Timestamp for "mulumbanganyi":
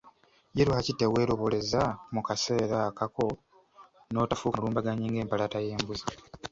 4.59-5.05